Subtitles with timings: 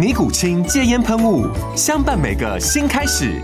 [0.00, 1.46] 尼古清戒烟喷雾，
[1.76, 3.38] 相伴每个新开始。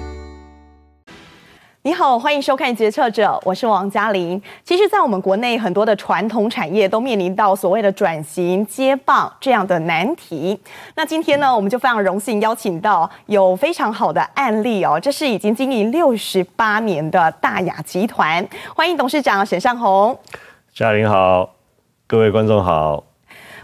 [1.83, 4.41] 你好，欢迎收看《决策者》，我是王嘉玲。
[4.65, 10.59] 其实，在我们国内，很多的传统产业都面临到所谓的转型接棒这样的难题。
[10.95, 18.49] 那今天呢，我们就非常荣幸邀请到有非常好的案例哦，这是已经经营六十八年的大雅集团。
[18.75, 20.19] 欢迎董事长沈尚红。
[20.73, 21.51] 嘉玲好，
[22.07, 23.05] 各位观众好。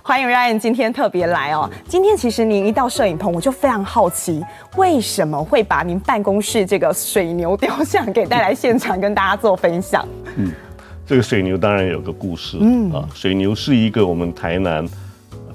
[0.04, 1.70] 欢迎 Ryan 今天特别来哦。
[1.86, 4.44] 今天其实您一到摄影棚，我就非常好奇，
[4.76, 10.04] 为什么会把您办公室这个水牛雕像给带来现场，跟大家做分享？
[10.36, 10.50] 嗯，
[11.06, 12.58] 这个水牛当然有个故事。
[12.60, 14.84] 嗯啊，水牛是一个我们台南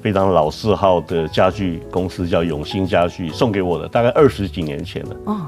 [0.01, 5.15] 非常老字号的家具公司，叫永兴家具送给我的，大概二十几年前了。
[5.25, 5.41] 哦，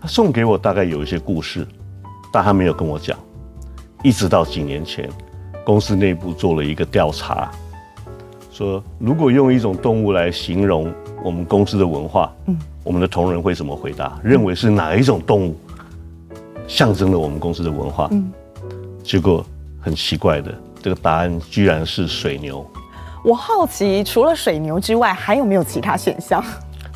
[0.00, 1.68] 他送给我大概有一些故事，
[2.32, 3.18] 但他没有跟我讲。
[4.02, 5.06] 一直到几年前，
[5.62, 7.50] 公司内部做了一个调查。
[8.56, 10.90] 说，如果用一种动物来形容
[11.22, 14.18] 我们公司的文化，嗯，我们的同仁会怎么回答？
[14.24, 15.54] 认为是哪一种动物
[16.66, 18.08] 象征了我们公司的文化？
[18.12, 18.32] 嗯，
[19.04, 19.44] 结果
[19.78, 22.64] 很奇怪的，这个答案居然是水牛。
[23.22, 26.42] 我好奇，除了水牛之外，还有没有其他选项？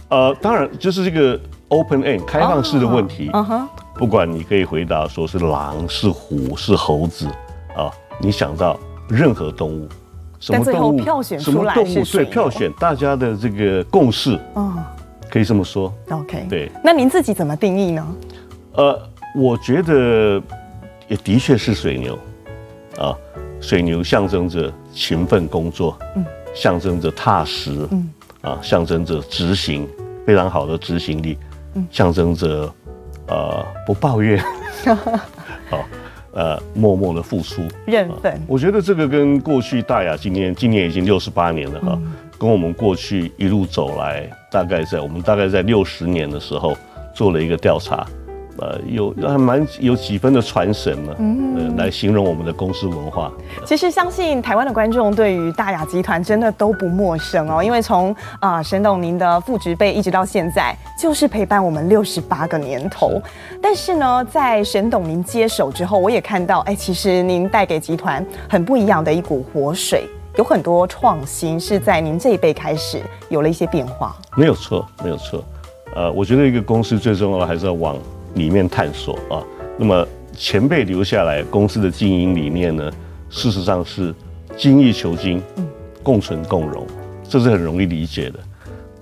[0.08, 3.28] 呃，当然就是这个 open end 开放式的问题。
[3.34, 7.26] 嗯哼，不管你可以回答说是狼、是虎、是猴子
[7.76, 8.80] 啊，你想到
[9.10, 9.86] 任何动物。
[10.40, 14.74] 什么动物票选出来是对票选大家的这个共识，嗯，
[15.30, 15.92] 可以这么说。
[16.08, 16.72] OK，对。
[16.82, 18.06] 那您自己怎么定义呢？
[18.72, 18.98] 呃，
[19.36, 20.42] 我觉得
[21.08, 22.18] 也的确是水牛，
[22.98, 23.14] 啊，
[23.60, 26.24] 水牛象征着勤奋工作，嗯，
[26.54, 29.86] 象征着踏实，嗯，啊，象征着执行
[30.26, 31.36] 非常好的执行力，
[31.74, 32.72] 嗯，象征着
[33.28, 34.42] 呃不抱怨，
[35.68, 35.84] 好。
[36.32, 38.40] 呃，默默的付出，认份、呃。
[38.46, 46.76] 我觉得这个跟过去大雅今年今年已经六十八年了哈，嗯、跟我们过去一路走来，大概在我们大概在六十年的时候
[47.14, 48.06] 做了一个调查。
[48.60, 53.32] 呃，有还蛮有几分的传神呢，嗯、呃，来形容我们的公司文化。
[53.64, 63.10] 其实相信台湾的观众对于大雅集团真的都不陌生哦，因为从啊、呃、沈董您的副职辈一直到现在，就是陪伴我们六十八个年头。
[63.10, 70.04] 是但是呢，在沈董您接手之后，我也看到，哎，其实您带给集团很不一样的一股活水，
[70.36, 73.00] 有很多创新是在您这一辈开始
[73.30, 74.14] 有了一些变化。
[74.36, 75.42] 没有错，没有错。
[75.94, 77.96] 呃，我觉得一个公司最重要的还是要往。
[78.34, 79.42] 里面探索啊，
[79.78, 82.90] 那么前辈留下来公司的经营理念呢，
[83.28, 84.14] 事实上是
[84.56, 85.42] 精益求精，
[86.02, 86.86] 共存共荣，
[87.28, 88.38] 这是很容易理解的。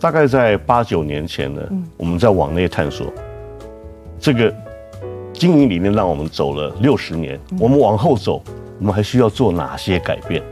[0.01, 1.63] 大概在八九年前呢，
[1.97, 3.13] 我们在往内探索，
[4.19, 4.55] 这个
[5.33, 8.43] 经营理念让我们走了六十年，我们往后走，
[8.79, 10.43] 我们还需要做哪些改变？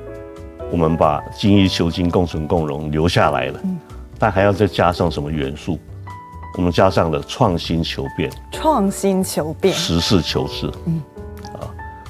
[0.70, 3.60] 我们把精益求精、共存共荣留下来了，
[4.18, 5.78] 但还要再加上什么元素？
[6.56, 10.66] 我们加上了创新求变，创新求变，实事求是。
[10.86, 11.02] 嗯，
[11.60, 11.68] 啊，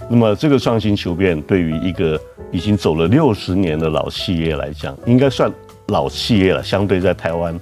[0.09, 2.19] 那么这个创新求变对于一个
[2.53, 5.53] 已经走了六十年的老企业来讲，应该算
[5.89, 6.63] 老企业了。
[6.63, 7.59] 相对在台湾，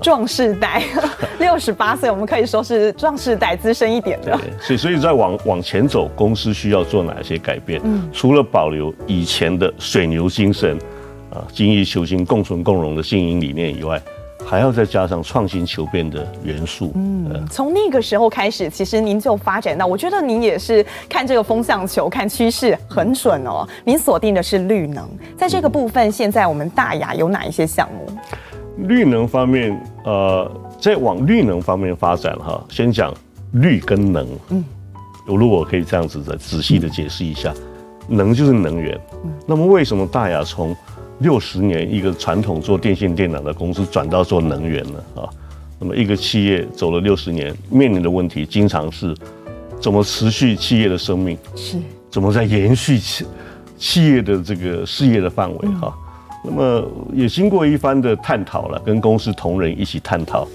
[0.00, 0.84] 壮世代
[1.40, 4.38] 六十八岁，我们可以说是壮世代资深一点的。
[4.38, 7.80] 对，所以所以在往往前走，公司需要做哪些改变？
[7.82, 10.78] 嗯，除了保留以前的水牛精神，
[11.30, 14.00] 啊，精益求精、共存共荣的经营理念以外。
[14.46, 16.92] 还要再加上创新求变的元素。
[16.94, 23.66] 嗯，从那个时候开始，其实您就发展到，我觉得您也是看这个风向球、看趋势很准哦。
[23.84, 28.12] 您锁定的是绿能，在这个部分，现在我们大亚有哪一些项目？
[28.88, 30.50] 绿能方面，呃，
[30.80, 33.12] 在往绿能方面发展哈，先讲
[33.52, 34.26] 绿跟能。
[34.50, 34.64] 嗯，
[35.26, 37.52] 我如果可以这样子的仔细的解释一下，
[38.08, 38.98] 能就是能源。
[39.46, 40.74] 那么为什么大亚从
[41.22, 45.28] 六十年，一个传统做电信电缆的公司转到做能源了啊。
[45.78, 49.16] 那么一个企业走了六十年，面临的问题经常是
[49.80, 51.36] 怎么持续企业的生命？
[51.56, 51.76] 是，
[52.10, 53.24] 怎么在延续企
[53.78, 55.68] 企业的这个事业的范围？
[55.80, 55.92] 哈、
[56.44, 60.46] 嗯，那么也经过一番的探讨了，跟公司同仁一起探讨，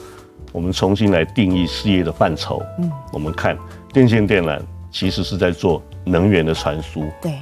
[0.53, 2.61] 我们重新来定义事业的范畴。
[2.79, 3.57] 嗯，我们看
[3.91, 4.59] 电线电缆
[4.91, 7.33] 其实是在做能源的传输，对，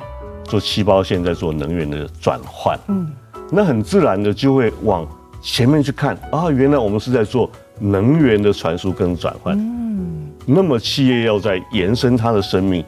[0.47, 2.80] 做细胞线在做能源的转换。
[2.88, 3.12] 嗯，
[3.51, 5.07] 那很自然的就会往
[5.42, 7.50] 前面去看啊，原来我们是在做
[7.80, 9.57] 能源的传输跟转换。
[9.57, 12.83] 嗯，那么企业要在延伸它的生命，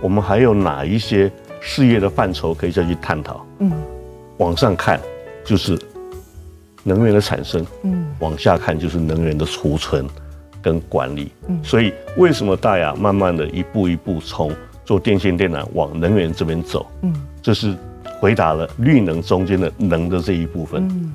[0.00, 1.30] 我们还有哪一些
[1.60, 3.46] 事业的范畴可以再去探讨？
[3.60, 3.72] 嗯，
[4.38, 5.00] 往上看
[5.44, 5.78] 就是
[6.82, 10.06] 能源的产生，嗯，往下看就是能源的储存
[10.60, 11.30] 跟管理。
[11.48, 14.50] 嗯，所以为什么大亚慢慢的一步一步从
[14.84, 16.86] 做电线电缆往能源这边走？
[17.02, 17.12] 嗯，
[17.42, 17.74] 这是
[18.20, 20.86] 回答了绿能中间的能的这一部分。
[20.88, 21.12] 嗯。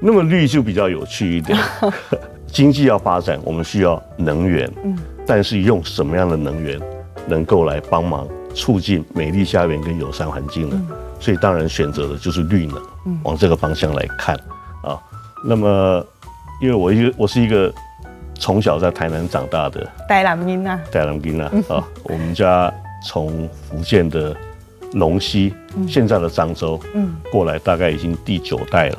[0.00, 1.58] 那么绿就比较有趣一点，
[2.46, 4.96] 经济要发展，我们需要能源，嗯，
[5.26, 6.78] 但是用什么样的能源
[7.26, 10.80] 能够来帮忙促进美丽家园跟友善环境呢？
[11.18, 12.78] 所以当然选择的就是绿能，
[13.22, 14.36] 往这个方向来看
[14.82, 15.00] 啊。
[15.42, 16.06] 那么，
[16.60, 17.72] 因为我一个我是一个
[18.34, 22.72] 从小在台南长大的台南囡仔，台南囡仔啊，我们家
[23.06, 24.36] 从福建的
[24.94, 25.54] 龙溪，
[25.88, 28.98] 现在的漳州，嗯，过来大概已经第九代了，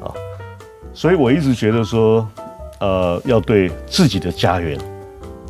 [0.00, 0.10] 啊。
[0.92, 2.28] 所以我一直觉得说，
[2.80, 4.78] 呃，要对自己的家园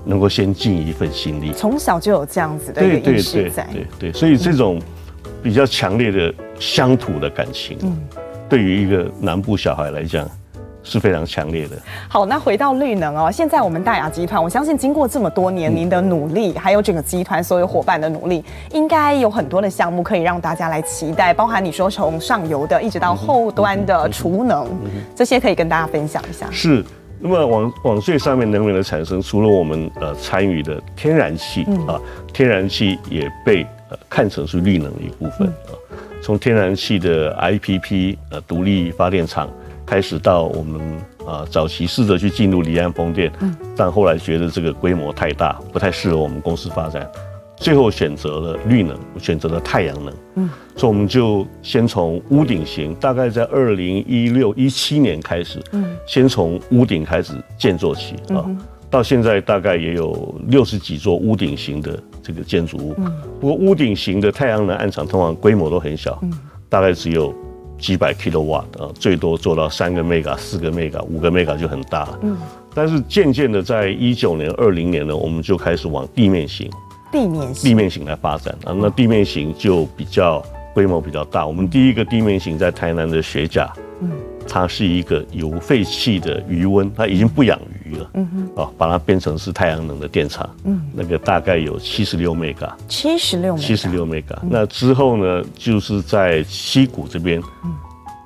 [0.05, 1.53] 能够先尽一份心力。
[1.53, 3.67] 从小就有这样子的一个意识在。
[3.73, 4.79] 对对对，所以这种
[5.43, 7.97] 比较强烈的乡土的感情，嗯，
[8.49, 10.29] 对于一个南部小孩来讲。
[10.85, 11.77] 是非常强烈的。
[12.09, 24.69] 好，那回到绿能哦，现在我们大雅集团，我相信经过这么多年您的努力，还有整个集团所有伙伴的努力，应该有很多的项目可以让大家来期待，包含你说从上游的一直到后端的储能，
[25.17, 26.47] 这些可以跟大家分享一下。
[26.51, 26.85] 是，
[27.19, 31.99] 那么往往最上面能源的产生，除了我们呃参与的天然气啊，
[32.33, 35.73] 天然气也被呃看成是绿能的一部分啊，
[36.23, 39.49] 从天然气的 IPP 呃独立发电厂。
[39.87, 40.81] 开始到我们
[41.27, 43.31] 啊早期试着去进入离岸风电，
[43.77, 47.09] 但后来觉得这个规模太大，不太适合我们公司发展，
[47.57, 50.15] 最后选择了绿能，选择了太阳能。
[50.37, 58.45] 嗯，所以我们就先从屋顶型，大概在二零一六一七年开始，嗯，先从屋顶开始建造起啊，
[58.91, 62.95] 到现在大概也有六十几座屋顶型的这个建筑物。
[62.99, 66.19] 嗯，不过屋顶型的太阳能暗场通常规模都很小，
[66.69, 67.35] 大概只有。
[67.79, 72.19] 几百 kilowatt 啊，最多做到三个 mega、四个 mega、五个 mega 就很大了。
[72.23, 72.37] 嗯，
[72.75, 76.71] 但是渐渐的，在一九年、二零年呢，我们就开始往地面型、
[77.13, 78.73] 地面型、地面型来发展啊。
[78.77, 80.43] 那地面型就比较
[80.73, 81.47] 规模比较大。
[81.47, 84.11] 我们第一个地面型在台南的学甲，嗯，
[84.49, 88.11] 它是一个有废弃的余温，它已经不养鱼了。
[88.15, 90.49] 嗯哼，啊，把它变成是太阳能的电厂。
[90.65, 94.37] 嗯，那个大概有七十六 mega，七十六，七十六 mega。
[94.49, 97.41] 那之后呢，就是在溪谷这边。
[97.65, 97.73] 嗯。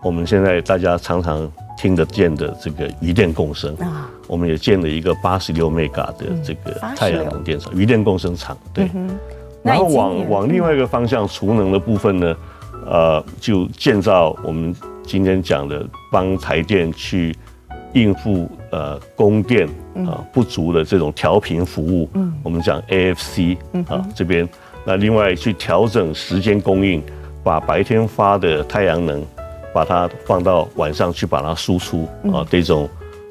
[0.00, 8.56] 我们现在大家常常听得见的这个鱼电共生啊，我们也建了一个八十六 mega 的这个太阳能电厂，鱼电共生厂。
[8.72, 8.88] 对，
[9.60, 12.36] 然后往往另外一个方向储能的部分呢，
[12.86, 14.72] 呃，就建造我们
[15.08, 17.34] 今天讲的帮台电去
[17.94, 19.66] 应付呃供电
[20.06, 22.08] 啊不足的这种调频服务。
[22.12, 23.56] 嗯，我们讲 AFC
[23.88, 24.46] 啊这边，
[24.84, 27.02] 那另外去调整时间供应，
[27.42, 29.24] 把白天发的太阳能。
[29.70, 32.88] 把它放到晚上去，把它输出啊，这种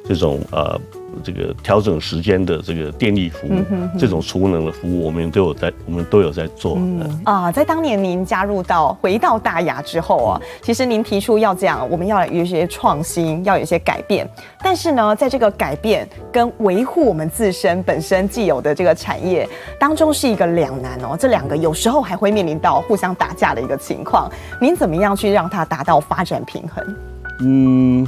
[0.08, 0.80] 这种呃，
[1.24, 3.64] 这个调整时间的这个电力服务，
[3.98, 6.76] 这种储能的服务，我们都有在，我们都有在做。
[6.78, 14.28] 嗯啊，在当年您加入到回到大亚之后啊，其实您提出要这样，我们要有一些创新，要有一些改变。
[14.62, 19.48] 但是呢，在这个改变跟维护我们自身本身既有的这个产业
[19.80, 21.16] 当中，是一个两难哦。
[21.20, 24.32] 这两个有时候还会面临到互相打架的一个情况。
[24.62, 26.96] 您怎么样去让它达到发展平衡？
[27.42, 28.08] 嗯，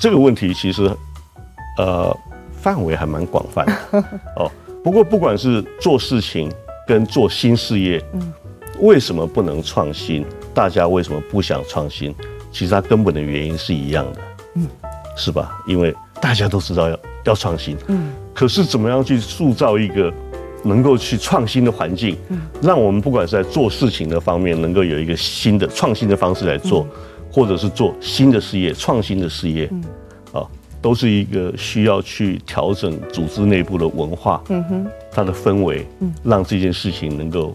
[0.00, 0.90] 这个问题其实。
[1.78, 2.14] 呃，
[2.52, 4.04] 范围还蛮广泛的
[4.36, 4.50] 哦。
[4.84, 6.50] 不过，不管是做事情
[6.86, 8.32] 跟做新事业，嗯，
[8.80, 10.24] 为什么不能创新？
[10.52, 12.14] 大家为什么不想创新？
[12.50, 14.20] 其实它根本的原因是一样的，
[14.54, 14.66] 嗯，
[15.16, 15.58] 是吧？
[15.66, 20.12] 因为大家都知道要要创新，嗯，可是怎么样去塑造一个
[20.62, 26.86] 能够去创新的环境，嗯，让我们不管是在做事情的方面，能够有一个新的创新的方式来做，
[27.30, 29.84] 或者是做新的事业、创新的事业，嗯。
[30.80, 37.54] 都是一个需要去调整组织内部的文化，嗯哼，它的氛围，嗯，让这件事情能够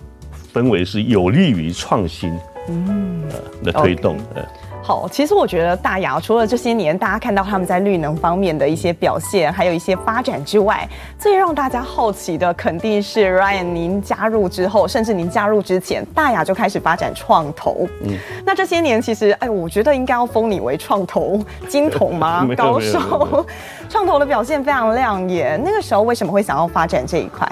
[0.54, 2.32] 氛围是有利于创新，
[2.70, 4.46] 嗯，呃，的推动，呃。
[4.86, 10.86] 好，其实我觉得大亚除了这些年大家看到他们在绿能方面的一些表现，还有一些发展之外，
[11.18, 17.88] 最让大家好奇的肯定是 Ryan 您加入之后，甚至您加入之前，大亚就开始发展创投。
[18.04, 22.46] 嗯，那这些年其实，哎，我觉得应该要封你为创投金童吗？
[22.58, 23.46] 高手，
[23.88, 25.58] 创投的表现非常亮眼。
[25.64, 27.50] 那个时候为什么会想要发展这一块？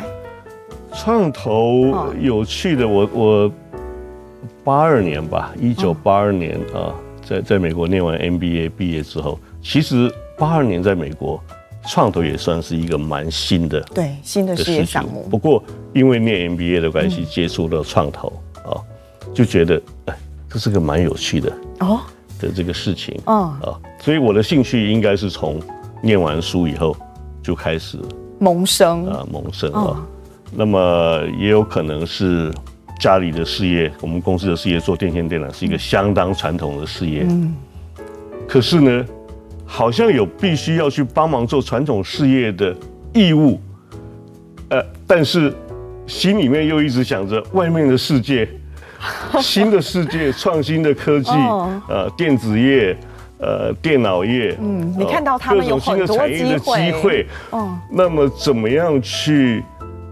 [0.93, 3.51] 创投有趣的，我我
[4.65, 6.91] 八二年吧，一九八二年啊。
[7.31, 11.41] 在在美国念完 MBA 毕业之后，其实八二年在美国
[11.87, 15.25] 创投也算是一个蛮新的对新的事业项目。
[15.31, 18.27] 不过因为念 MBA 的关系，接触了创投
[18.65, 18.75] 啊，
[19.33, 20.17] 就觉得哎，
[20.49, 22.01] 这是个蛮有趣的哦
[22.37, 23.57] 的这个事情啊，
[24.01, 25.57] 所以我的兴趣应该是从
[26.03, 26.93] 念完书以后
[27.41, 27.97] 就开始
[28.39, 30.05] 萌生啊萌生啊，
[30.53, 32.51] 那么也有可能是。
[33.01, 37.25] 家里的事业，我们公司的事业做电线电缆是一个相当传统的事业。
[37.27, 37.51] 嗯，
[38.47, 39.03] 可是呢，
[39.65, 42.75] 好像有必须要去帮忙做传统事业的
[43.11, 43.59] 义务。
[44.69, 45.51] 呃，但是
[46.05, 48.47] 心里面又一直想着外面的世界，
[49.41, 51.31] 新的世界，创新的科技，
[51.89, 52.95] 呃，电子业，
[53.39, 59.63] 呃，电脑业，嗯，你看到他们有很多机会，嗯，那么怎么样去？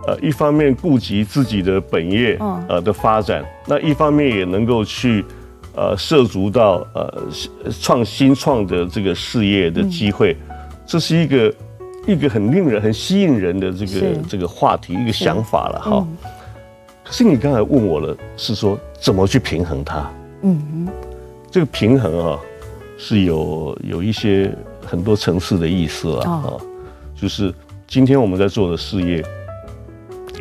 [0.10, 2.36] 呃，一方面顾及自己的本业
[2.68, 5.24] 呃的发展，那一方面也能够去
[5.76, 7.24] 呃涉足到呃
[7.80, 10.36] 创新创的这个事业的机会，
[10.88, 11.54] 这是一个
[12.08, 16.08] 一个很令人很吸引人的这个这个话题一个想法了哈。
[17.04, 20.10] 可是你刚才问我了，是说怎么去平衡它？
[20.42, 20.88] 嗯，
[21.52, 22.40] 这个平衡啊
[22.98, 24.52] 是有有一些
[24.84, 26.54] 很多层次的意思了啊，
[27.16, 27.54] 就是
[27.86, 29.24] 今天我们在做的事业。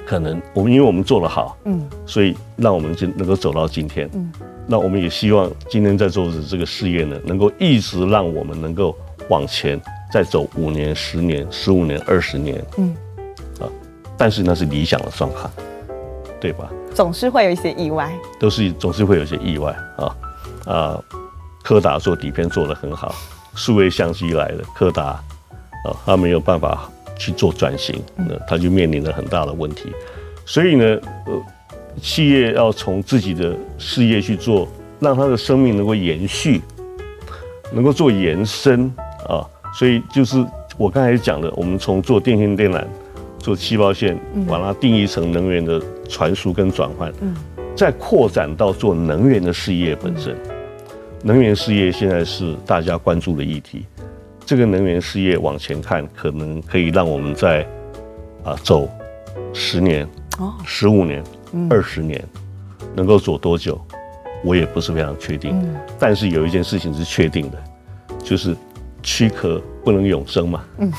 [0.07, 4.33] 可能我们因为我们做得好，嗯，所以让我们就能够走到今天，嗯，
[4.67, 8.97] 那我们也希望今天在做的这个事业呢，能够一直让我们能够
[9.29, 9.81] 往前
[10.13, 12.95] 再走五年、十年、十五年、二十年，嗯，
[13.61, 13.69] 啊，
[14.17, 15.51] 但是那是理想的状况，
[16.41, 16.71] 对吧？
[16.95, 20.17] 总是会有一些意外，都是总是会有一些意外啊
[20.67, 21.05] 啊！
[21.63, 23.15] 柯达做底片做得很好，
[23.55, 25.05] 数位相机来了，柯达
[25.85, 26.91] 啊，他没有办法。
[27.19, 29.93] 去做转型，那他就面临了很大的问题。
[30.47, 30.85] 所以呢，
[31.27, 31.43] 呃，
[32.01, 34.67] 企业要从自己的事业去做，
[35.01, 36.63] 让他的生命能够延续，
[37.73, 38.91] 能够做延伸
[39.29, 39.45] 啊。
[39.75, 40.43] 所以就是
[40.79, 42.83] 我刚才讲的，我们从做电线电缆、
[43.39, 47.13] 做气泡线，把它定义成能源的传输跟转换，
[47.77, 50.35] 再扩展到做能源的事业本身。
[51.23, 53.85] 能源事业现在是大家关注的议题。
[54.49, 57.67] 这个能源事业往前看，可能可以让我们在
[58.43, 58.89] 啊走
[59.53, 60.09] 十年、
[60.65, 61.23] 十五年、
[61.69, 62.25] 二十年，
[62.97, 63.79] 能够走多久，
[64.43, 65.55] 我也不是非常确定。
[65.99, 67.63] 但是有一件事情是确定的，
[68.25, 68.57] 就是
[69.03, 70.65] 躯壳不能永生嘛。
[70.79, 70.91] 嗯，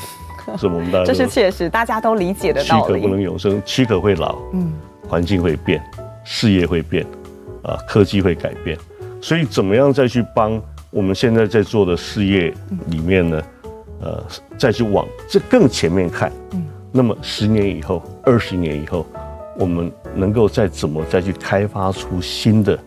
[0.56, 2.84] 是我们大家 这是确实大家都理解的道理。
[2.86, 4.72] 躯壳不能永生，躯壳会老，嗯，
[5.08, 5.82] 环境会变，
[6.24, 7.03] 事业会变，
[7.63, 8.77] 啊，科技会改变，
[9.20, 10.62] 所以怎么样再去帮？
[10.91, 12.51] 我们现在在做的事业
[12.88, 13.43] 里面呢，
[14.01, 14.24] 呃，
[14.58, 19.05] 再去往这更前面看，嗯，那么十年以后、二十年以后，
[19.58, 22.79] 我们能够再怎么再去开发出新的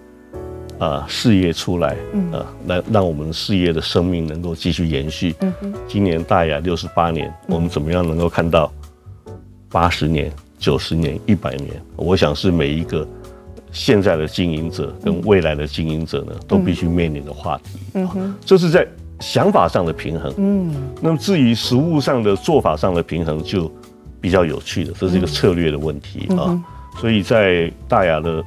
[0.80, 5.34] 啊事业出来，嗯，啊，来让我们事业的生命能够继续延续。
[5.86, 8.72] 今年大雅六十八年，我们怎么样能够看到
[9.70, 11.80] 八十年、九十年、一百年？
[11.94, 13.06] 我想是每一个。
[13.72, 17.78] 现在的经营者跟未来的经营者呢，都必须面临的话题。
[17.94, 18.86] 嗯哼，这是在
[19.18, 20.32] 想法上的平衡。
[20.36, 23.72] 嗯，那么至于实物上的做法上的平衡，就
[24.20, 26.62] 比较有趣的，这是一个策略的问题啊。
[27.00, 28.44] 所以在大雅的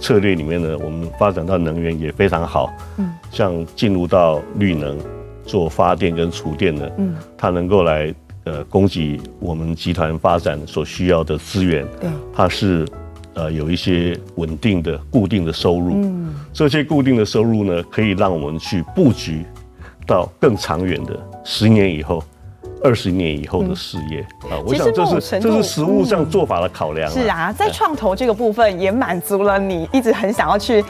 [0.00, 2.68] 策略里面呢，我们发展到能源也非常好。
[2.98, 4.98] 嗯，像进入到绿能
[5.46, 8.12] 做发电跟储电的，嗯，它能够来
[8.42, 11.86] 呃供给我们集团发展所需要的资源。
[12.00, 12.84] 对，它是。
[13.34, 19.44] 呃，有一些稳定的、固定的收入，嗯，这些固定的收入呢，可以让我们去布局
[20.06, 22.22] 到更长远的十年以后、
[22.82, 24.58] 二十年以后的事业啊。
[24.64, 27.10] 我想这是这是实物上做法的考量。
[27.10, 30.84] 是啊，在创投这个部分也满足了你一直很想要去。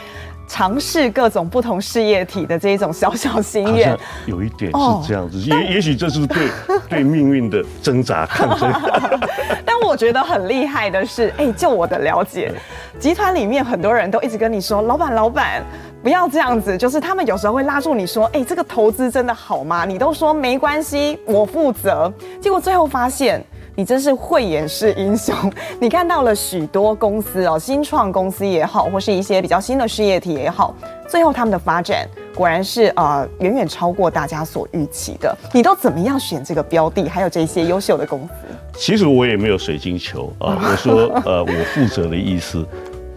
[0.47, 6.49] 尝试各种不同事业体的这一种小小心愿，有一点是这样子，也也许这是对
[6.89, 8.71] 对命运的挣扎抗争。
[9.65, 12.51] 但我觉得很厉害的是，哎，就我的了解，
[12.99, 15.63] 集团里面很多人都一直跟你说，老板老板
[16.03, 19.85] 不要这样子，就是他们有时候会拉住你说，哎，这个投资真的好吗？
[19.85, 23.43] 你都说没关系，我负责，结果最后发现。
[23.75, 25.35] 你真是慧眼识英雄。
[25.79, 30.73] 你看到了许多公司哦，新创公司也好，或是一些比较新的事业体也好，
[31.09, 35.35] 最后他们的发展果然是呃远远超过大家所预期的。
[35.53, 37.09] 你都怎么样选这个标的？
[37.09, 38.33] 还有这些优秀的公司？
[38.77, 40.57] 其实我也没有水晶球啊。
[40.63, 42.65] 我说呃，我负责的意思，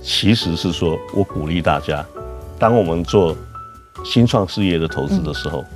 [0.03, 2.05] 其实是说我鼓励大家，
[2.59, 3.37] 当我们做
[4.05, 5.67] 新创事业的投资的时候，嗯、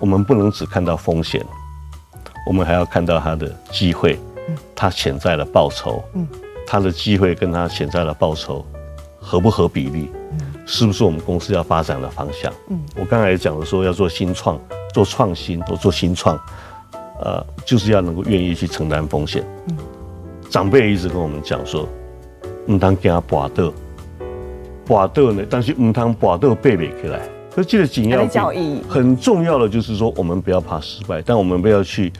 [0.00, 1.42] 我们不能只看到风险。
[2.48, 4.16] 我们还要看到它的机会，
[4.74, 6.26] 它潜在的报酬，嗯，
[6.66, 8.64] 他的机会跟他潜在的报酬
[9.18, 10.10] 合不合比例，
[10.66, 12.52] 是不是我们公司要发展的方向？
[12.68, 14.60] 嗯我刚才讲的说要做新创、
[14.92, 16.38] 做创新、或做新创，
[17.20, 19.44] 呃，就是要能够愿意去承担风险。
[20.50, 21.88] 长辈一直跟我们讲说，
[22.66, 23.72] 唔通惊跋倒，
[24.86, 27.20] 跋倒呢，但是唔通跋倒背不起来。
[27.54, 28.26] 所以这个紧要
[28.88, 32.12] 很重要的就是说，我们不要怕失败，但我们不要去。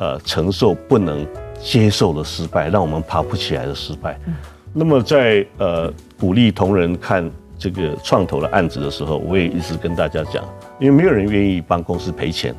[0.00, 1.26] 呃，承受不能
[1.62, 4.18] 接受了失败，让我们爬不起来的失败。
[4.26, 4.34] 嗯、
[4.72, 10.44] 那么在呃鼓励同仁看这个创投的案子的时候，我也一直跟大家讲，
[10.78, 12.54] 因为没有人愿意帮公司赔钱。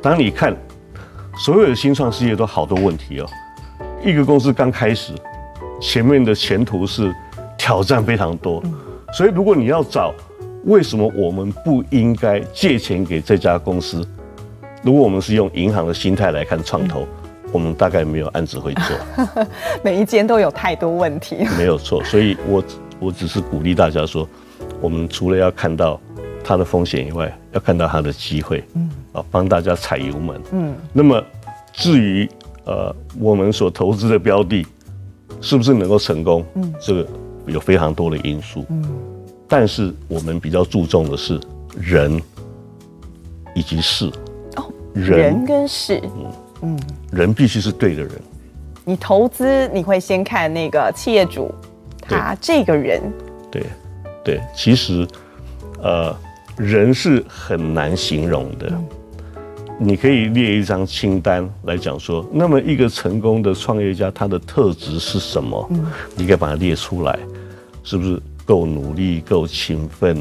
[0.00, 0.54] 当你看
[1.38, 3.26] 所有的新创事业都好多问题哦，
[4.04, 5.12] 一个公司刚开始，
[5.80, 7.12] 前面的前途是
[7.58, 8.74] 挑战非常多，嗯、
[9.12, 10.14] 所以如果你要找
[10.64, 14.06] 为什么我们不应该借钱给这家公司？
[14.82, 17.06] 如果我们是用银行的心态来看创投，
[17.54, 19.46] 我们大概没有案子会做。
[19.84, 21.46] 每一间都有太多问题。
[21.56, 22.64] 没有错，所以我
[22.98, 24.28] 我只是鼓励大家说，
[24.80, 26.00] 我们除了要看到
[26.42, 28.64] 它的风险以外，要看到它的机会。
[28.74, 30.40] 嗯，啊，帮大家踩油门。
[30.50, 31.22] 嗯，那么
[31.72, 32.28] 至于
[32.64, 34.66] 呃我们所投资的标的，
[35.40, 36.44] 是不是能够成功？
[36.56, 37.06] 嗯，这个
[37.46, 38.64] 有非常多的因素。
[38.68, 38.84] 嗯，
[39.46, 41.38] 但是我们比较注重的是
[41.78, 42.20] 人
[43.54, 44.10] 以及事。
[44.92, 46.32] 人，人跟事，嗯
[46.64, 46.78] 嗯，
[47.12, 48.12] 人必须是对的人。
[48.84, 51.52] 你投资你会先看那个企业主，
[52.00, 53.00] 他这个人。
[53.50, 53.62] 对，
[54.24, 55.06] 对，其实，
[55.82, 56.16] 呃，
[56.56, 58.68] 人是很难形容的。
[58.70, 58.88] 嗯、
[59.78, 65.66] 你可以列一张清单来讲说，那么一个成功的创业家他的特质是什么？
[65.70, 67.18] 嗯、你可以把它列出来，
[67.82, 70.18] 是不是够努力、够勤奋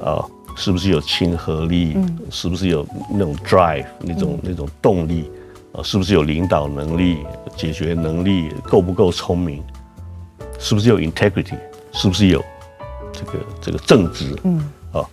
[0.00, 0.18] 啊？
[0.18, 1.92] 呃是不是有亲和力？
[1.96, 5.30] 嗯、是不是有那种 drive 那种、嗯、那种动力？
[5.76, 7.18] 啊，是不是有领导能力、
[7.54, 8.50] 解决能力？
[8.64, 9.62] 够不够聪明？
[10.58, 11.58] 是不是有 integrity？
[11.92, 12.42] 是不是有
[13.12, 14.34] 这个这个正直？
[14.44, 14.58] 嗯，
[14.92, 15.04] 啊，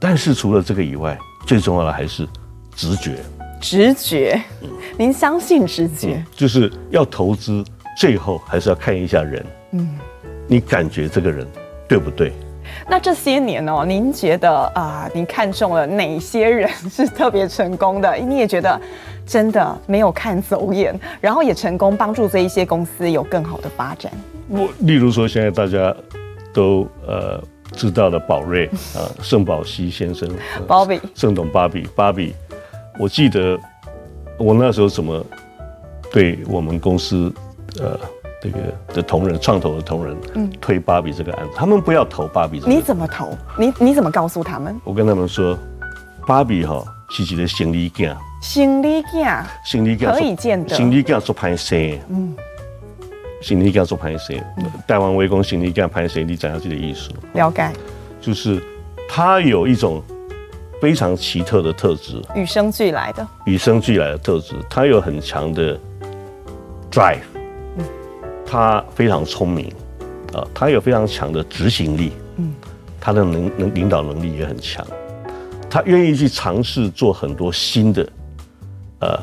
[0.00, 2.26] 但是除了这个以外，最重要的还是
[2.74, 3.16] 直觉。
[3.60, 6.14] 直觉，嗯、您相信直觉？
[6.16, 7.62] 嗯、就是要投资，
[7.96, 9.46] 最后还是要看一下人。
[9.72, 9.88] 嗯，
[10.48, 11.46] 你感觉这个人
[11.86, 12.32] 对不对？
[12.88, 18.14] 那这些年哦，您觉得啊、呃，您看中了哪些人是特别成功的？
[18.14, 18.80] 你也觉得
[19.30, 24.12] 真的没有看走眼，然后也成功帮助这一些公司有更好的发展。
[24.48, 25.94] 我例如说，现在大家
[26.52, 27.40] 都呃
[27.70, 28.66] 知道了宝瑞
[28.96, 30.28] 啊，盛宝熙先生，
[30.66, 32.34] 鲍比，盛董芭比，芭比，
[32.98, 33.56] 我记得
[34.36, 35.24] 我那时候怎么
[36.10, 37.32] 对我们公司
[37.78, 37.96] 呃。
[38.42, 38.58] 这个
[38.94, 42.58] 的同仁，创投的同仁，嗯，推芭比这个案子，他们不要投芭比。
[42.66, 43.36] 你怎么投？
[43.58, 44.80] 你你怎么告诉他们？
[44.82, 45.58] 我跟他们说，
[46.26, 46.82] 芭比哈，
[47.14, 51.76] 其实的行李架，行李架，行李架可以见得，行李架做拍摄，
[52.08, 52.34] 嗯，
[53.42, 54.34] 行李架做拍摄，
[54.88, 57.70] 台湾微攻行李架拍摄，你讲下去的意思，了解，
[58.20, 58.62] 就是
[59.08, 60.02] 他有一种
[60.80, 65.78] 非常奇特的特质，与生俱来的，与生俱来的特质，他有很强的
[66.90, 67.18] drive。
[68.52, 69.72] 他非常聪明，
[70.32, 72.52] 啊，他有非常强的执行力，嗯，
[73.00, 74.84] 他的能能领导能力也很强，
[75.70, 78.04] 他愿意去尝试做很多新的，
[79.00, 79.18] 呃，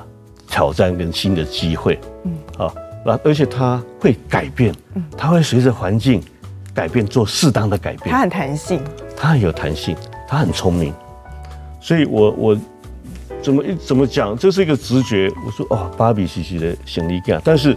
[0.47, 2.73] 挑战跟新的机会，嗯，啊，
[3.05, 6.21] 那而且他会改变，嗯，他会随着环境
[6.73, 8.81] 改变做适当的改变，他很弹性，
[9.15, 9.95] 他很有弹性，
[10.27, 10.93] 他很聪明，
[11.79, 12.57] 所以我我
[13.41, 17.75] 怎么一怎么讲，这是一个直觉，我说哦，芭比西西的行李架，但是。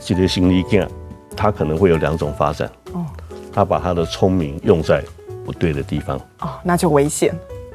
[0.00, 0.88] 这个行李架，
[1.36, 2.70] 它可能会有两种发展。
[2.92, 3.04] 哦，
[3.52, 5.02] 他把他的聪明用在
[5.44, 6.16] 不对的地方。
[6.38, 7.34] 哦，那就危险。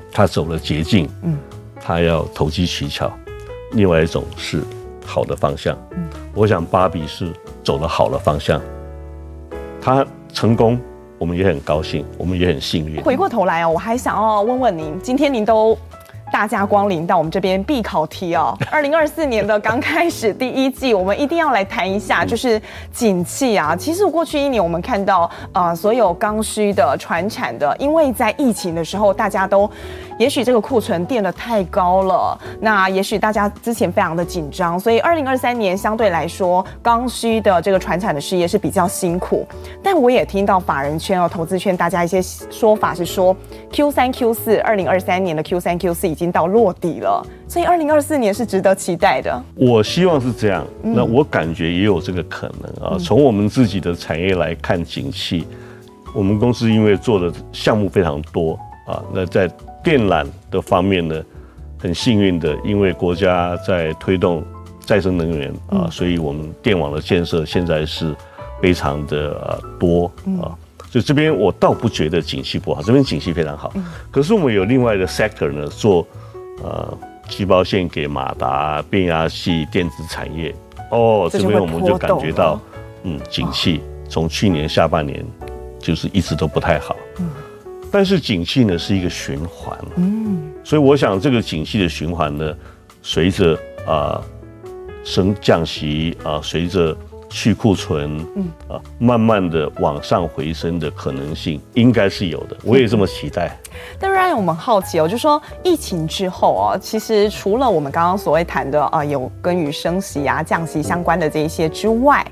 [0.10, 1.08] 他走了捷径。
[1.22, 1.38] 嗯，
[1.84, 3.12] 他要投机取巧。
[3.74, 4.63] 另外一种是
[5.06, 5.78] 好的方向。
[5.91, 7.32] 嗯，我想芭比是
[7.63, 8.62] 走了好的方向。
[9.82, 10.80] 他成功，
[11.17, 13.04] 我们也很高兴，我们也很幸运。
[13.04, 15.78] 回过头来哦，我还想要问问您，今天您都。
[16.32, 18.58] 大驾光临到我们这边必考题哦。
[18.72, 22.60] 二零二四年的刚开始第一季，我们一定要来谈一下，就是
[22.91, 23.76] 景气啊。
[23.76, 29.69] 其实过去一年我们看到，呃，所有刚需的、传产的，因为在疫情的时候，大家都
[30.17, 39.45] 也许这个库存垫的太高了，那也许大家之前非常的紧张，所以二零二三年相对来说，刚需的这个传产的事业是比较辛苦。
[39.84, 43.36] 但我也听到法人圈哦、投资圈大家一些说法是说
[43.71, 46.23] ，Q 三、Q 四，二零二三年的 Q 三、Q 四已经。
[46.23, 49.43] 已经到落底了，所以二零二四年是值得期待的。
[49.56, 52.97] 我希望是这样，那我感觉也有这个可能啊。
[52.97, 55.45] 从我们自己的产业来看景气，
[56.15, 59.52] 我们公司因为做的项目非常多啊，那在
[59.84, 61.22] 电缆的方面呢，
[61.78, 64.43] 很幸运的，因为国家在推动
[64.80, 68.15] 再生能源啊，所以我们电网的建设现在是
[68.62, 70.06] 非常的多
[70.41, 70.56] 啊。
[70.89, 73.74] 所以这边我倒不觉得景气不好，这边景气非常好。
[74.12, 76.08] 可是我们有另外的 sector 呢，做
[76.63, 80.54] 呃细胞线给马达、变压器、电子产业。
[80.91, 82.62] 哦，这边我们就感觉到，
[83.02, 85.26] 嗯，景气从去年下半年
[85.80, 86.96] 就是一直都不太好。
[87.94, 89.78] 嗯，但是景气呢是一个循环。
[89.96, 92.54] 嗯，所以我想这个景气的循环呢，
[93.04, 94.20] 随着啊
[95.04, 96.98] 升降息啊，随着。
[97.36, 103.58] 去库存，嗯啊，慢慢的往上回升的可能性应该是有的，我也这么期待。
[103.98, 112.24] 但让我们好奇哦，就是说疫情之后哦，其实除了我们刚刚所谓谈的啊，有跟与升息啊、降息相关的这一些之外，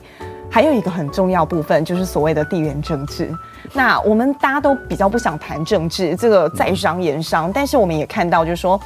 [0.51, 3.35] 还有一个很重要部分，就是所谓的地缘政治。
[3.73, 8.79] 那我们大家都比较不想谈政治，这个在商言商，但是我们也看到，就是说。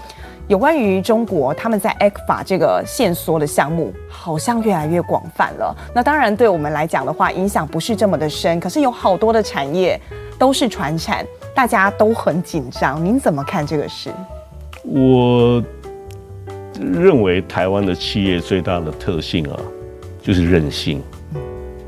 [0.47, 5.75] 有关于中国，他们在 ECFA 这个限缩的项目，好像越来越广泛了。
[5.91, 8.59] 那当然，对我们来讲的话，影响不是这么的深。
[8.59, 9.99] 可是有好多的产业
[10.37, 13.03] 都是传产，大家都很紧张。
[13.03, 14.11] 您怎么看这个事？
[14.83, 15.63] 我
[16.79, 19.59] 认为台湾的企业最大的特性啊，
[20.21, 21.01] 就是韧性，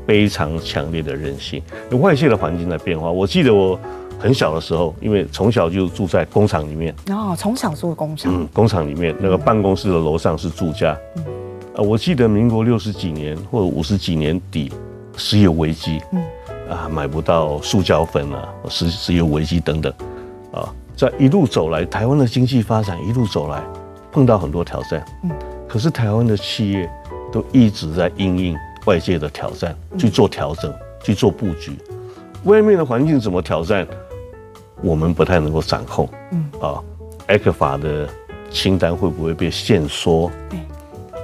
[0.08, 1.62] 非常强烈的韧性。
[2.00, 3.78] 外界的环境在变化，我记得我。
[4.20, 6.92] 很小的时候，因为从小就住在工厂里面。
[7.08, 11.24] 哦，从小住工厂，嗯，工厂里面那个办公室的楼上是住家，嗯，
[11.76, 14.72] 啊，我记得民国六十几年或者五十几年底，
[15.16, 16.20] 石油危机，嗯，
[16.68, 19.92] 啊，买不到塑胶粉啊，石石油危机等等，
[20.50, 23.62] 啊，在一路走来，台湾的经济发展一路走来，
[24.10, 25.30] 碰到很多挑战，嗯，
[25.68, 26.90] 可是台湾的企业
[27.30, 31.72] 都一直在应应外界的挑战去做调整，去做布局，
[32.44, 33.86] 外面的环境怎么挑战？
[34.80, 36.82] 我们不太能够掌控，嗯啊
[37.26, 38.08] ，ECFA 的
[38.50, 40.30] 清单会不会被限缩？
[40.48, 40.58] 对，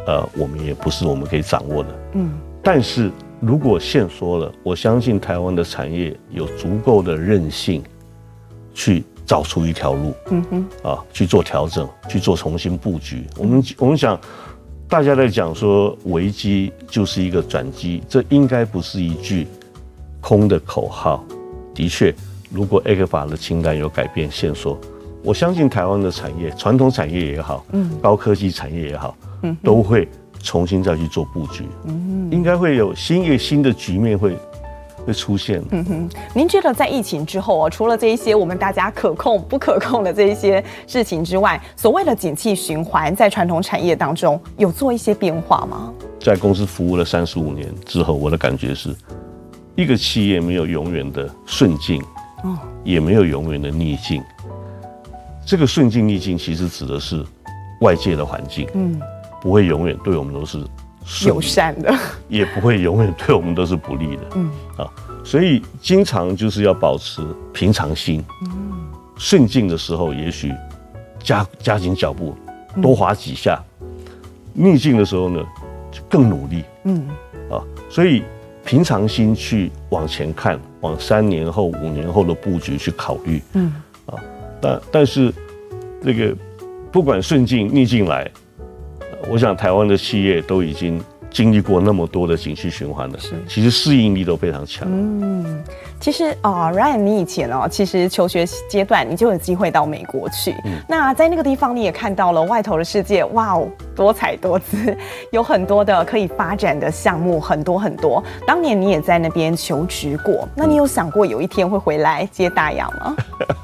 [0.07, 2.33] 呃，我们也不是我们可以掌握的，嗯。
[2.63, 7.83] 但是如果限缩了，我相信台湾的产业有足够的韧性，
[8.75, 13.25] 去找出一条路，嗯哼，啊，去做调整，去做重新布局。
[13.39, 14.19] 我们我们想，
[14.89, 19.47] 大家在讲说危机就是一个转机，这应该不是一句
[20.21, 21.25] 空的口号，
[21.75, 22.15] 的确。
[22.51, 24.79] 如果 A 克法的清单有改变线索，
[25.25, 30.09] 我相信台湾的产业，传统产业也好，嗯，高科技产业也好，嗯，都会
[30.41, 34.37] 重新再去做布局，嗯，应该会有新一个新的局面会
[35.07, 35.63] 会出现。
[35.71, 45.93] 嗯哼，您觉得在疫情之后啊，除了这一些我们大家可控不可控的这一些事情之外，所谓的景气循环在传统产业当中有做一些变化吗？
[46.21, 48.95] 在公司服务了三十五年之后，我的感觉是，
[49.77, 52.03] 一个企业没有永远的顺境。
[52.85, 54.23] 也没有永远的逆境。
[55.47, 57.25] 这个顺境逆境其实指的是
[57.81, 59.01] 外界的环境，嗯，
[59.41, 60.63] 不会永远对我们都是
[61.27, 61.95] 友善的，
[62.29, 64.51] 也不会永远对我们都是不利的，嗯。
[64.77, 64.91] 啊，
[65.25, 70.53] 所以经常就是要保持平常心，嗯，顺境的时候也许
[71.19, 72.35] 加加紧脚步，
[72.83, 73.63] 多滑几下，
[74.53, 75.43] 逆境的时候呢
[75.91, 77.09] 就更努力，嗯。
[77.51, 78.23] 啊，所以。
[78.67, 83.75] 平常心去往前看，往三年后、五年后的布局去考虑，嗯，
[84.07, 84.15] 啊，
[84.59, 85.31] 但但是
[86.03, 86.35] 这个
[86.91, 88.27] 不管顺境逆境来，
[89.31, 91.03] 我想台湾的企业都已经。
[91.31, 94.87] 经历过那么多的景气循环了，是其实适应力都非常强。
[94.89, 95.65] 嗯，
[95.99, 100.53] 其实啊、哦、，Ryan，你以前哦，其实求学阶段你就有机会到美国去。
[100.65, 104.97] 嗯，那在那个地方你也看到了外头的世界，哇哦，多彩多姿，
[105.33, 108.23] 有很多的可以发展的项目，很多很多。
[108.47, 113.17] 当年你也在那边求职过，那你有想过有一天会回来接大洋吗？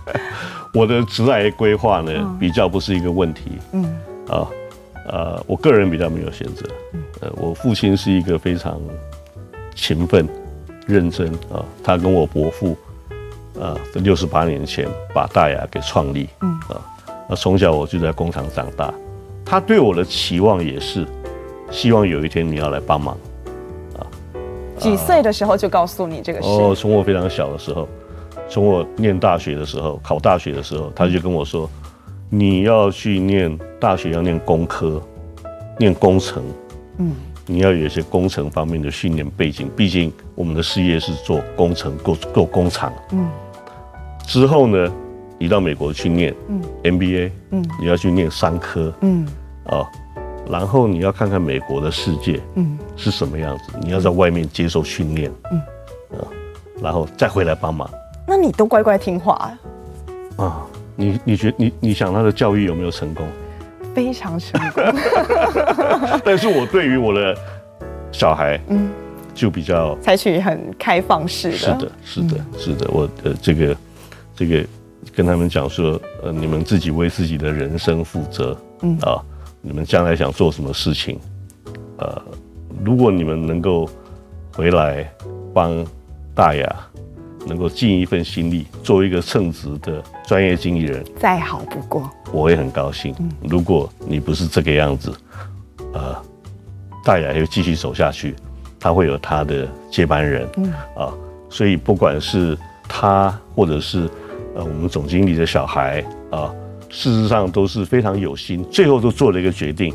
[0.74, 3.58] 我的职涯规划呢，比较不是一个问题。
[3.74, 3.84] 嗯，
[4.28, 4.44] 啊。
[5.12, 6.66] 呃，我个人比较没有选择。
[7.20, 8.80] 呃，我父亲是一个非常
[9.74, 10.28] 勤奋、
[10.86, 11.64] 认真啊。
[11.82, 12.76] 他跟我伯父，
[13.54, 16.28] 呃，在六十八年前把大雅给创立。
[16.42, 16.50] 嗯。
[16.68, 16.80] 啊，
[17.28, 18.92] 那从小我就在工厂长大，
[19.44, 21.04] 他对我的期望也是
[21.70, 23.16] 希望有一天你要来帮忙。
[23.98, 24.06] 啊，
[24.78, 26.48] 几岁的时候就告诉你这个事？
[26.48, 27.88] 哦，从我非常小的时候，
[28.48, 31.68] 从我念大学的时候，考大学的时候，他就跟我说，
[32.32, 35.02] 你要去念大学，要念工科，
[35.78, 36.40] 念工程，
[36.98, 37.12] 嗯，
[37.44, 43.28] 你要有一些工程方面的训练背景，毕竟我们的事业是做工程，做做工厂，嗯。
[44.28, 44.92] 之后呢，
[45.38, 46.32] 你到美国去念
[46.84, 49.26] MBA，嗯，你要去念商科，嗯，
[49.64, 49.84] 哦，
[50.48, 55.60] 然后你要看看美国的世界，嗯，是什么样子，你要在外面接受训练，嗯，
[56.80, 57.90] 然后再回来帮忙。
[58.24, 59.58] 那你都乖乖听话啊？
[60.44, 60.66] 啊，
[61.00, 63.26] 你你觉你你想他的教育有没有成功？
[63.94, 64.84] 非常成功。
[66.24, 67.34] 但是我对于我的
[68.12, 68.90] 小孩，嗯，
[69.34, 71.56] 就比较采取很开放式的。
[71.56, 73.76] 是的，是的，是的，我的这个。
[74.36, 74.64] 这个
[75.14, 79.20] 跟他们讲说，呃，你们自己为自己的人生负责，嗯啊，
[79.60, 81.20] 你们将来想做什么事情，
[81.98, 82.22] 呃，
[82.82, 83.86] 如果你们能够
[84.56, 85.06] 回来
[85.52, 85.84] 帮
[86.34, 86.76] 大亚，
[87.46, 93.14] 能够尽一份心力，做一个称职的专业经理人，再好不过，我也很高兴。
[93.42, 95.12] 如果你不是这个样子，
[95.92, 96.16] 呃，
[97.04, 98.34] 大雅又继续走下去，
[98.78, 101.12] 他会有他的接班人，嗯啊，
[101.48, 102.56] 所以不管是
[102.88, 104.08] 他或者是。
[104.52, 106.52] 呃，我们总经理的小孩啊，
[106.88, 109.94] 事实上都是非常有心，最后都做了一个决定，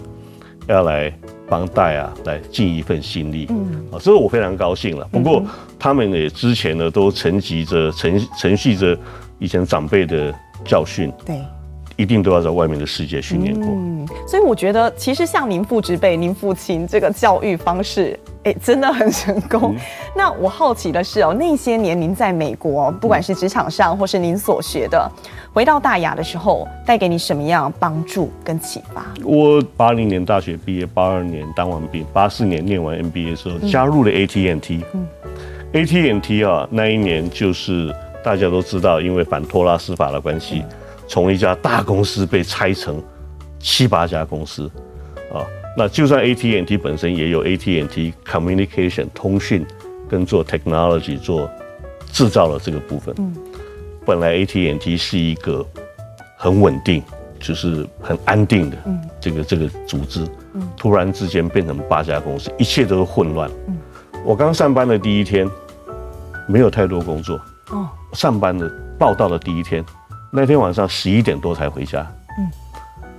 [0.65, 1.13] 要来
[1.47, 3.47] 帮大亚来尽一份心力。
[3.49, 5.07] 嗯，啊，这个我非常高兴了。
[5.11, 5.43] 不过
[5.79, 8.97] 他们也之前呢，都承袭着承承续着
[9.39, 10.33] 以前长辈的
[10.65, 11.11] 教训。
[11.25, 11.39] 对。
[11.97, 13.69] 一定都要在外面的世界训练过。
[13.69, 19.75] 嗯，所以我觉得，其实像您父执辈，您父亲这个教育方式，哎，真的很成功。
[19.75, 19.79] 嗯、
[20.15, 25.11] 那我好奇的是哦，那些年您在美国，不管是职场上或是您所学的，
[25.53, 29.05] 回到大雅的时候，带给你什么样帮助跟启发？
[29.23, 34.83] 我八零年大学毕业，八二年当完兵，八四年念完 MBA 的时候，加入了 AT&T。
[34.93, 35.07] 嗯
[35.73, 40.59] ，AT&T 啊，那一年就是大家都知道，因为反托拉斯法的关系。
[40.59, 40.75] 嗯
[41.07, 42.99] 从一家大公司被拆成
[43.59, 44.81] 七八家公司，啊，
[45.77, 49.65] 那就算 AT&T 本身也有 AT&T Communication 通讯
[50.09, 51.49] 跟做 Technology 做
[52.11, 53.13] 制造的这个部分。
[53.17, 53.35] 嗯，
[54.05, 55.65] 本来 AT&T 是一个
[56.37, 57.03] 很稳定，
[57.39, 58.77] 就是很安定的
[59.19, 63.51] 这个这个组织，嗯，突然之间变成八家公司，一切都是混乱。
[63.67, 63.77] 嗯，
[64.23, 65.45] 我刚上班的第一天
[66.47, 67.37] 没有太多工作，
[67.71, 69.83] 哦，上班的报道的第一天。
[70.31, 72.01] 那天晚上十一点多才回家，
[72.39, 72.49] 嗯，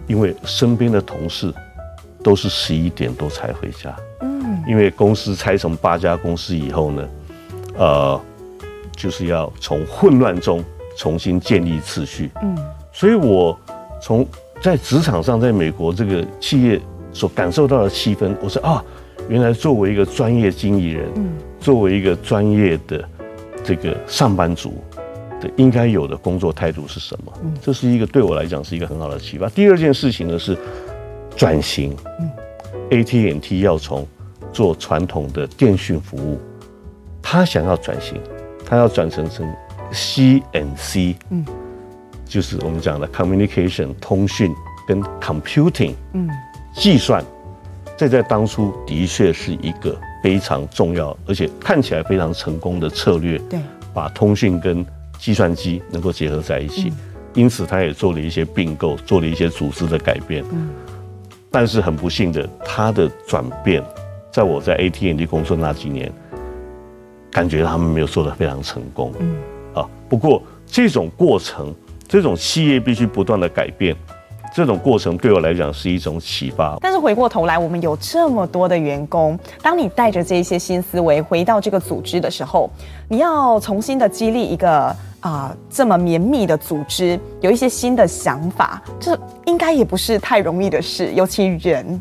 [0.07, 1.53] 因为身边的同事
[2.27, 7.09] 都是十一点多才回家，嗯，因为公司拆成八家公司以后呢，
[7.79, 8.21] 呃，
[8.97, 10.65] 就是要从混乱中
[10.99, 12.59] 重新建立秩序，嗯，
[12.93, 13.57] 所以我
[14.03, 14.27] 从
[14.61, 16.81] 在职场上，在美国这个企业
[17.13, 18.85] 所感受到的气氛，我说啊，
[19.29, 21.29] 原来作为一个专业经理人，嗯，
[21.61, 23.09] 作为一个专业的
[23.63, 24.75] 这个上班族。
[25.41, 27.33] 对，应该有的工作态度是什么？
[27.45, 29.49] 嗯，这是一个对我来讲是一个很好的启发。
[29.51, 30.57] 第二件事情呢是
[31.37, 31.95] 转型。
[32.21, 32.31] 嗯
[32.91, 34.07] ，AT&T 要从
[34.53, 36.41] 做传统的电讯服务，
[37.23, 38.21] 他想要转型，
[38.65, 39.47] 他要转成成
[39.93, 41.45] CNC，嗯，
[42.25, 44.53] 就是我们讲的 communication 通讯
[44.89, 46.29] 跟 computing，嗯，
[46.75, 47.25] 计算，
[47.97, 53.39] 这在当初的确是一个非常重要而且看起来非常成功的策略。
[53.51, 53.61] 对，
[53.93, 54.85] 把通讯跟
[55.19, 56.93] 计算机能够结合在一起，
[57.35, 60.45] 因此他也做了一些并购，做了一些组织的改变。
[60.53, 60.69] 嗯，
[61.51, 63.83] 但是很不幸的，他的转变，
[64.31, 66.13] 在我在 AT&T 工作那几年，
[67.31, 69.13] 感觉他们没有做得非常成功。
[69.19, 69.37] 嗯，
[69.75, 71.75] 啊，不过这种过程，
[72.07, 73.97] 这种企业必须不断的改变。
[74.55, 76.79] 这种过程对我来讲是一种启发。
[76.81, 82.71] 但是回过头来，我们有这么多的员工，当你带着这些新思维回到这个组织的时候，
[83.07, 91.13] 你要重新的激励一个啊、呃、这么绵密的组织，有一些新的想法，这应该也不是太容易的事。
[91.15, 92.01] 尤其人，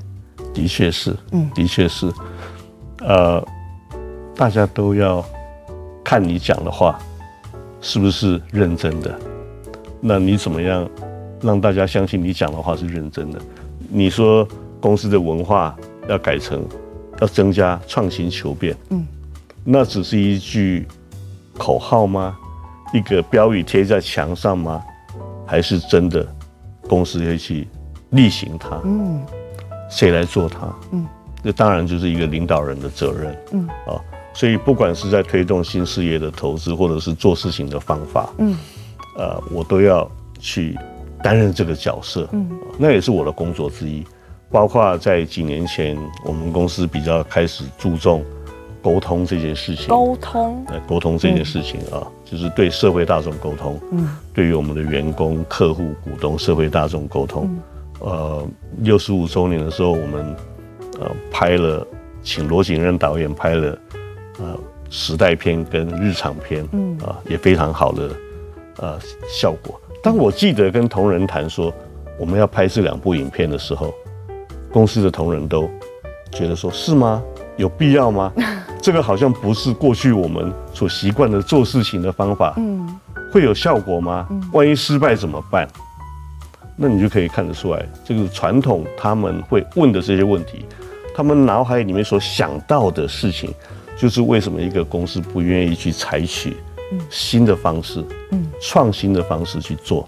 [0.54, 2.12] 的确是，嗯，的确是，
[3.00, 3.46] 呃，
[4.36, 5.24] 大家都要
[6.04, 7.00] 看你讲的话
[7.82, 9.20] 是不是认真的，
[10.02, 10.88] 那你怎么样？
[11.42, 13.40] 让大家相信你讲的话是认真的。
[13.90, 14.48] 你说
[14.80, 15.76] 公司的文化
[16.08, 16.66] 要改成，
[17.22, 19.06] 要增加创新求变，嗯，
[19.64, 20.88] 那只是一句
[21.56, 22.36] 口号吗？
[22.94, 24.82] 一个标语贴在墙上吗？
[25.46, 26.26] 还是真的
[26.88, 27.68] 公司要去
[28.12, 28.82] 例行它？
[28.84, 29.24] 嗯，
[29.90, 30.74] 谁来做它？
[30.92, 31.06] 嗯，
[31.44, 33.38] 这当然就是一个领导人的责任。
[33.52, 34.00] 嗯，啊，
[34.34, 38.58] 所以不管是在推动新事业的投资，或者是做事情的方法，嗯，
[39.18, 40.78] 呃，我都要去。
[41.24, 44.06] 担任这个角色，嗯，那也是我的工作之一。
[44.52, 48.24] 包括在几年前，我们公司比较开始注重
[48.86, 49.88] 沟通这件事情。
[49.88, 53.80] 沟通，沟通这件事情啊，就是对社会大众沟通。
[53.92, 57.50] 嗯，对于我们的员工、客户、股东、社会大众沟通。
[58.00, 58.48] 呃，
[58.82, 60.36] 六十五周年的时候，我们
[61.00, 61.84] 呃拍了，
[62.22, 63.78] 请罗景任导演拍了
[64.38, 64.56] 呃
[64.92, 68.10] 时代片跟日常片，嗯啊，也非常好的
[68.78, 69.82] 呃效果。
[70.04, 71.74] 当我记得跟同仁谈说
[72.20, 73.92] 我们要拍这两部影片的时候，
[74.72, 75.68] 公司的同仁都
[76.32, 77.24] 觉得说：“是吗？
[77.58, 78.32] 有必要吗？
[78.82, 82.54] 这个好像不是过去我们所习惯的做事情的方法。
[82.58, 82.88] 嗯，
[83.32, 84.28] 会有效果吗？
[84.52, 85.68] 万一失败怎么办？
[86.76, 90.66] 那你就可以看得出来，这个传统他们会问的这些问题，
[91.16, 93.54] 他们脑海里面所想到的事情，
[93.98, 96.56] 就是为什么一个公司不愿意去采取。”
[97.10, 100.08] 新的方式，嗯，创新的方式去做，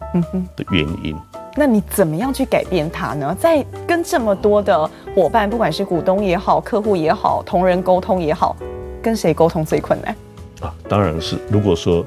[0.55, 1.15] 的原因。
[1.57, 3.35] 那你怎么样去改变它呢？
[3.39, 8.55] 在跟这么多的伙伴，不管是股东也好，客户也好，同仁沟通也好，
[9.01, 10.15] 跟谁沟通最困难？
[10.61, 12.05] 啊，当然是如果说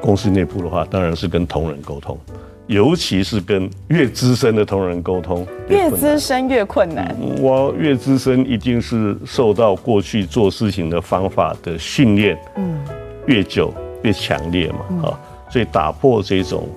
[0.00, 2.18] 公司内部的话，当然是跟同仁沟通，
[2.66, 5.46] 尤其是跟越资深的同仁沟通。
[5.68, 7.16] 越资深越困难。
[7.40, 12.78] 我越资深一定是受到过去做事情的方法的训练，嗯，
[13.26, 13.72] 越久。
[14.02, 15.18] 越强烈嘛，啊，
[15.48, 16.68] 所以打破这种，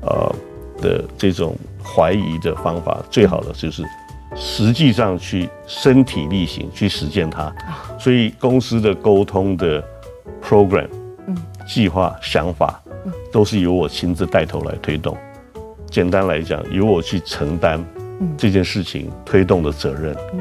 [0.00, 0.34] 呃
[0.80, 3.82] 的这种怀疑的方法，最好的就是
[4.34, 7.54] 实际上去身体力行去实践它。
[7.98, 9.82] 所以公司的沟通的
[10.42, 10.88] program，
[11.26, 11.36] 嗯，
[11.66, 12.80] 计划想法，
[13.32, 15.16] 都是由我亲自带头来推动。
[15.90, 17.82] 简单来讲，由我去承担
[18.36, 20.16] 这件事情推动的责任。
[20.34, 20.40] 嗯，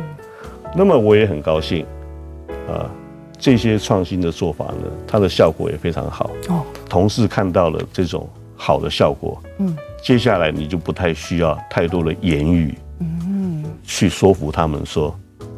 [0.76, 1.86] 那么我也很高兴，
[2.67, 2.89] 啊。
[3.38, 6.32] 这些创新的做法呢，它的效果也非常好。
[6.48, 15.13] 哦，同事看到了这种好的效果，嗯，接下来你就不太需要太多的言语，嗯，去说服他们说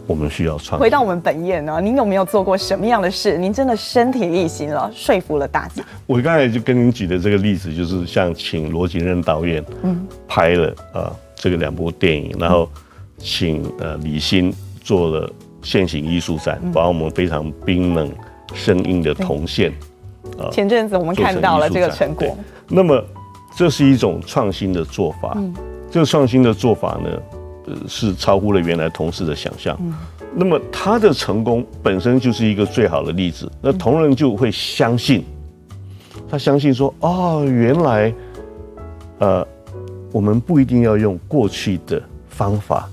[0.06, 0.80] 我们需要创。
[0.80, 3.38] 回到我们本业呢，您有没有做过什么样的事？
[3.38, 5.84] 您真的身体力行了，说服了大家？
[6.06, 12.70] 我刚才就跟您举的这个例子，就是像请罗景任导演，嗯，拍了啊这个两部电影，然后
[13.18, 15.32] 请呃李欣做了。
[15.64, 18.10] 现行艺术展，把我们非常冰冷
[18.54, 19.70] 声音的铜线，
[20.40, 22.38] 啊，前阵子我们看到了这个成果。
[22.68, 23.04] 那么，
[23.56, 25.34] 这是一种创新的做法。
[25.36, 25.54] 嗯，
[25.90, 27.10] 这个创新的做法呢，
[27.68, 29.78] 呃，是超乎了原来同事的想象。
[29.80, 29.94] 嗯，
[30.36, 33.52] 那么他的成功本身就是一个最好的例子。
[33.62, 35.24] 那同仁就会相信，
[36.30, 38.14] 他相信说，哦，原来，
[39.20, 39.48] 呃，
[40.12, 42.90] 我们不一定要用过去的方法。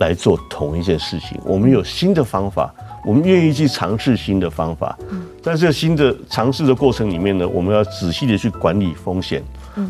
[0.00, 2.72] 来做同一件事情，我们有新的方法，
[3.04, 4.98] 我们愿意去尝试新的方法。
[5.42, 9.42] 在这新的尝试的过程里面呢，我们要仔细的去管理风险。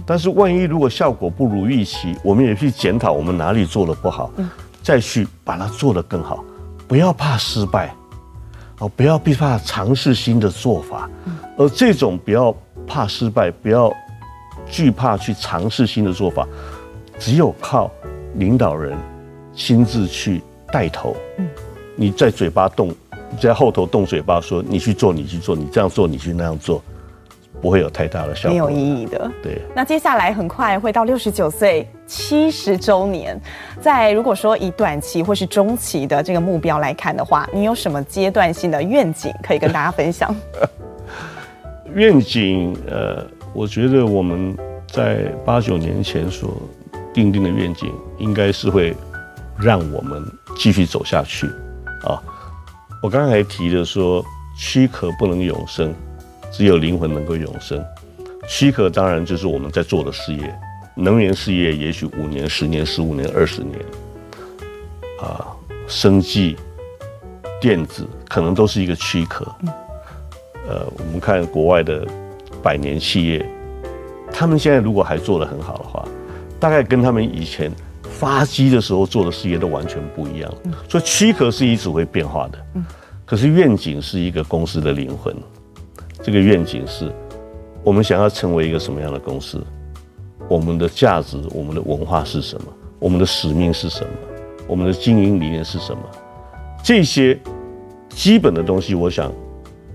[0.07, 4.31] 但是万一如果效果不如预期，我们也去检讨我们哪里做的不好，
[4.83, 6.45] 再去把它做得更好。
[6.87, 7.95] 不要怕失败，
[8.79, 11.09] 哦，不要怕尝试新的做法。
[11.57, 12.55] 而这种不要
[12.87, 13.93] 怕失败，不要
[14.71, 16.47] 惧怕去尝试新的做法，
[17.19, 17.91] 只有靠
[18.35, 18.97] 领导人。
[19.55, 20.41] 亲自去
[20.73, 21.49] 带头，嗯，
[22.01, 22.95] 你在嘴巴动，
[23.41, 26.81] 在后头动嘴巴说，你去做，你去做，你这样做，你去那样做，
[27.61, 29.29] 不会有太大的效果，没有意义的。
[29.43, 29.61] 对。
[29.75, 33.37] 那接下来很快会到六十九岁七十周年，
[33.81, 40.33] 在如果说以短期或是中期的这个目标来看的话，你有什么阶段性的愿景可以跟大家分享？
[41.95, 44.57] 愿景，呃，我觉得我们
[44.87, 46.63] 在八九年前所
[47.13, 48.95] 定定的愿景，应该是会。
[49.61, 50.25] 让我们
[50.57, 51.51] 继续走下去，
[52.05, 52.23] 啊！
[53.03, 54.25] 我刚才提的说，
[54.57, 55.95] 躯壳不能永生，
[56.53, 57.85] 只有灵魂能够永生。
[58.49, 60.59] 躯壳当然就是我们在做的事业，
[60.95, 63.79] 能源事业也许五年、十年、十五年、二十年，
[65.21, 65.47] 啊，
[65.87, 66.57] 生计、
[67.61, 69.47] 电子可能都是一个躯壳。
[70.69, 72.07] 呃，我们看国外的
[72.63, 73.45] 百年企业，
[74.33, 76.07] 他们现在如果还做得很好的话，
[76.59, 77.73] 大概跟他们以前。
[78.19, 80.53] 发迹的时候做的事业都完全不一样，
[80.89, 82.59] 所以躯壳是一直会变化的。
[83.25, 85.33] 可是愿景是一个公司的灵魂，
[86.21, 87.13] 这个愿景是
[87.85, 89.65] 我们想要成为一个什么样的公司？
[90.49, 92.67] 我们的价值、我们的文化是什么？
[92.99, 94.11] 我们的使命是什么？
[94.67, 96.03] 我们的经营理念是什么？
[96.83, 97.39] 这些
[98.09, 99.33] 基本的东西，我想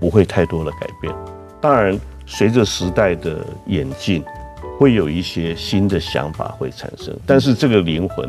[0.00, 1.14] 不会太多的改变。
[1.60, 4.24] 当然，随着时代的演进。
[4.78, 8.28] 会有一些新的想法会产生，但是这个灵魂，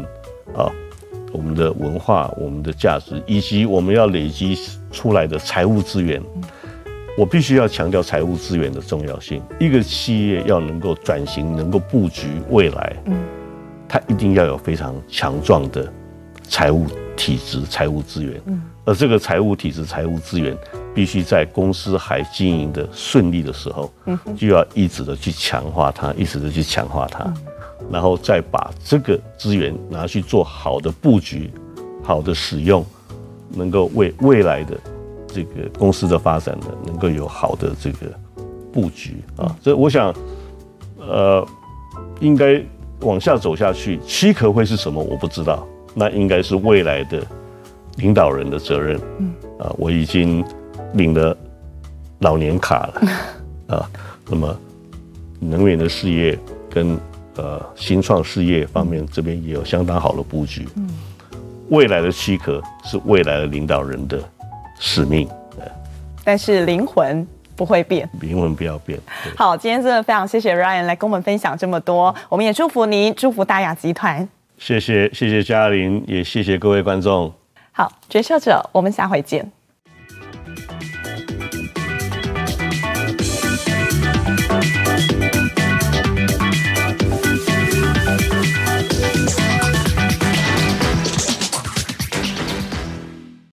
[0.56, 0.72] 啊，
[1.32, 4.58] 我们的文化、我们的价值，以及我们要累积
[4.92, 6.22] 出来的财务资源，
[7.18, 9.42] 我必须要强调财务资源的重要性。
[9.60, 13.18] 一个企业要能够转型，能够布局未来，嗯，
[13.88, 15.92] 它一定要有非常强壮的
[16.44, 18.40] 财务体制、财务资源。
[18.46, 20.56] 嗯，而这个财务体制、财务资源，
[20.96, 27.32] 必须在公司还经营的顺利的时候，嗯，就要一直的去强化它，一直的去强化它，
[27.92, 31.52] 然后再把这个资源拿去做好的布局、
[32.02, 32.84] 好的使用，
[33.50, 34.76] 能够为未来的。
[35.28, 38.08] 这个公司的发展呢，能够有好的这个
[38.72, 40.16] 布局啊，所以我想，
[40.98, 41.46] 呃，
[42.22, 42.64] 应该
[43.02, 45.04] 往下走下去，躯壳会是什么？
[45.04, 47.22] 我不知道，那应该是未来的
[47.98, 48.98] 领导人的责任。
[49.20, 50.42] 嗯，啊，我已经
[50.96, 51.38] 领了
[52.20, 53.02] 老年卡了
[53.78, 53.90] 啊，
[54.28, 54.60] 那么
[55.40, 56.38] 能源的事业
[56.70, 56.98] 跟
[57.38, 60.68] 呃新创事业方面，这边也有相当好的布局。
[60.76, 60.90] 嗯，
[61.70, 64.20] 未来的躯壳是未来的领导人的。
[64.78, 65.26] 使命，
[66.22, 67.26] 但是灵魂
[67.56, 69.00] 不会变，灵魂不要变。
[69.38, 74.28] 好，今天真的非常谢谢 Ryan 来跟我们分享这么多，我们也祝福您，祝福大雅集团。
[74.58, 77.32] 谢谢，谢谢嘉玲，也谢谢各位观众。
[77.72, 79.50] 好，决策者，我们下回见。